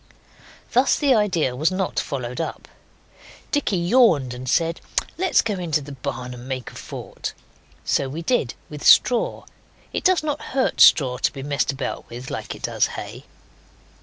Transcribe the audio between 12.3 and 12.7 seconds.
like it